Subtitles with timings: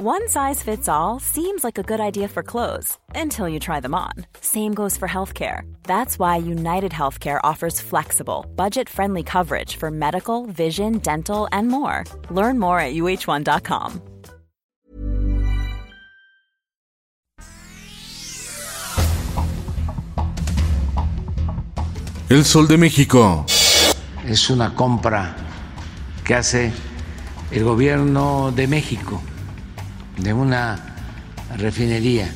[0.00, 3.96] One size fits all seems like a good idea for clothes until you try them
[3.96, 4.12] on.
[4.40, 5.62] Same goes for healthcare.
[5.82, 12.04] That's why United Healthcare offers flexible, budget friendly coverage for medical, vision, dental, and more.
[12.30, 14.00] Learn more at uh1.com.
[22.30, 23.44] El Sol de México.
[24.24, 25.34] Es una compra
[26.24, 26.72] que hace
[27.50, 29.20] el gobierno de México
[30.18, 30.96] de una
[31.56, 32.32] refinería.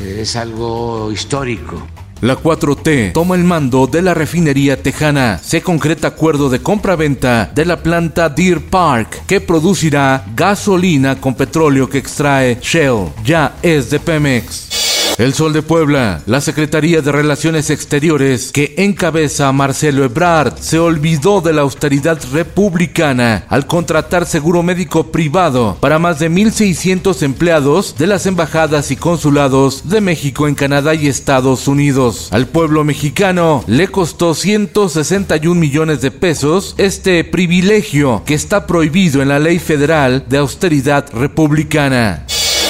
[0.00, 1.86] Eh, es algo histórico.
[2.20, 5.38] La 4T toma el mando de la refinería tejana.
[5.38, 11.88] Se concreta acuerdo de compra-venta de la planta Deer Park que producirá gasolina con petróleo
[11.88, 13.12] que extrae Shell.
[13.24, 14.67] Ya es de Pemex.
[15.18, 20.78] El Sol de Puebla, la Secretaría de Relaciones Exteriores que encabeza a Marcelo Ebrard, se
[20.78, 27.96] olvidó de la austeridad republicana al contratar seguro médico privado para más de 1.600 empleados
[27.98, 32.28] de las embajadas y consulados de México en Canadá y Estados Unidos.
[32.30, 39.30] Al pueblo mexicano le costó 161 millones de pesos este privilegio que está prohibido en
[39.30, 42.24] la ley federal de austeridad republicana.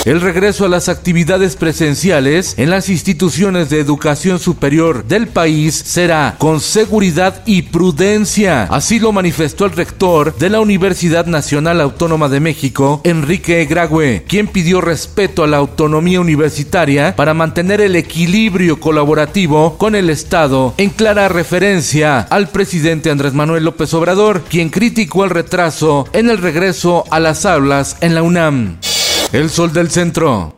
[0.05, 6.37] El regreso a las actividades presenciales en las instituciones de educación superior del país será
[6.39, 8.63] con seguridad y prudencia.
[8.71, 14.47] Así lo manifestó el rector de la Universidad Nacional Autónoma de México, Enrique Grague, quien
[14.47, 20.91] pidió respeto a la autonomía universitaria para mantener el equilibrio colaborativo con el Estado, en
[20.91, 27.05] clara referencia al presidente Andrés Manuel López Obrador, quien criticó el retraso en el regreso
[27.11, 28.79] a las aulas en la UNAM.
[29.33, 30.55] El sol del centro.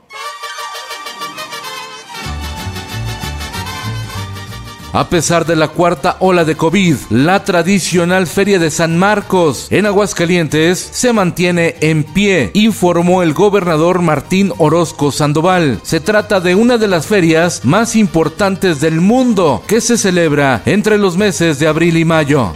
[4.92, 9.86] A pesar de la cuarta ola de COVID, la tradicional Feria de San Marcos en
[9.86, 15.80] Aguascalientes se mantiene en pie, informó el gobernador Martín Orozco Sandoval.
[15.82, 20.96] Se trata de una de las ferias más importantes del mundo que se celebra entre
[20.96, 22.52] los meses de abril y mayo.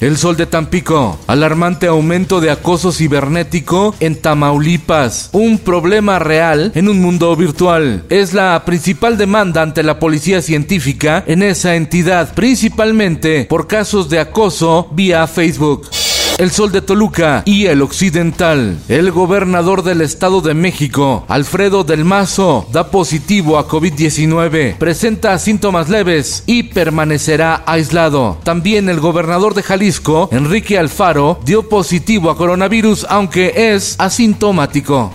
[0.00, 1.18] El sol de Tampico.
[1.26, 5.30] Alarmante aumento de acoso cibernético en Tamaulipas.
[5.32, 8.04] Un problema real en un mundo virtual.
[8.08, 14.20] Es la principal demanda ante la policía científica en esa entidad, principalmente por casos de
[14.20, 15.88] acoso vía Facebook
[16.38, 18.78] el Sol de Toluca y el Occidental.
[18.88, 25.88] El gobernador del Estado de México, Alfredo del Mazo, da positivo a COVID-19, presenta síntomas
[25.88, 28.38] leves y permanecerá aislado.
[28.44, 35.12] También el gobernador de Jalisco, Enrique Alfaro, dio positivo a coronavirus, aunque es asintomático.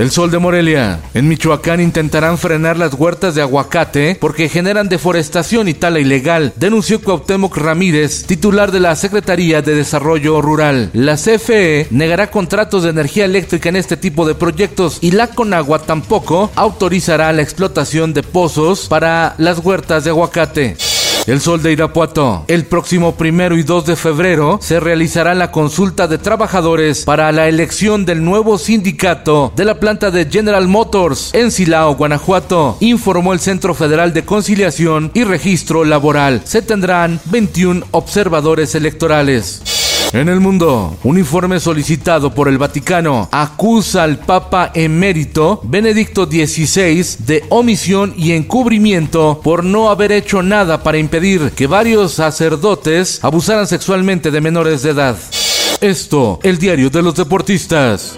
[0.00, 0.98] El sol de Morelia.
[1.12, 7.02] En Michoacán intentarán frenar las huertas de aguacate porque generan deforestación y tala ilegal, denunció
[7.02, 10.88] Cuauhtémoc Ramírez, titular de la Secretaría de Desarrollo Rural.
[10.94, 15.80] La CFE negará contratos de energía eléctrica en este tipo de proyectos y la Conagua
[15.80, 20.76] tampoco autorizará la explotación de pozos para las huertas de aguacate.
[21.26, 22.44] El Sol de Irapuato.
[22.48, 27.48] El próximo primero y 2 de febrero se realizará la consulta de trabajadores para la
[27.48, 33.40] elección del nuevo sindicato de la planta de General Motors en Silao, Guanajuato, informó el
[33.40, 36.42] Centro Federal de Conciliación y Registro Laboral.
[36.44, 39.79] Se tendrán 21 observadores electorales.
[40.12, 47.24] En el mundo, un informe solicitado por el Vaticano acusa al Papa emérito Benedicto XVI
[47.26, 53.68] de omisión y encubrimiento por no haber hecho nada para impedir que varios sacerdotes abusaran
[53.68, 55.16] sexualmente de menores de edad.
[55.80, 58.16] Esto, el diario de los deportistas.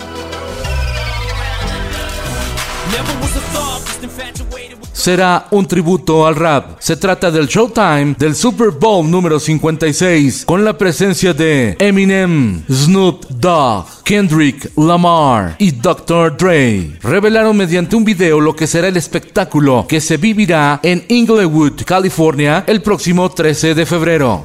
[5.02, 6.76] Será un tributo al rap.
[6.78, 13.26] Se trata del Showtime del Super Bowl número 56 con la presencia de Eminem, Snoop
[13.28, 16.36] Dogg, Kendrick Lamar y Dr.
[16.36, 16.98] Dre.
[17.02, 22.62] Revelaron mediante un video lo que será el espectáculo que se vivirá en Inglewood, California
[22.69, 24.44] el próximo 13 de febrero.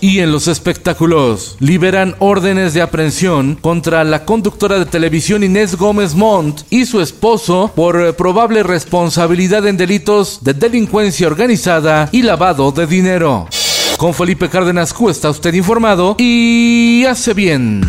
[0.00, 6.14] Y en los espectáculos, liberan órdenes de aprehensión contra la conductora de televisión Inés Gómez
[6.14, 12.72] Montt y su esposo por eh, probable responsabilidad en delitos de delincuencia organizada y lavado
[12.72, 13.48] de dinero.
[13.96, 17.80] Con Felipe Cárdenas Q está usted informado y hace bien.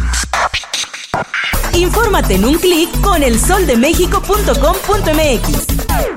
[1.74, 6.17] Infórmate en un clic con elsoldemexico.com.mx.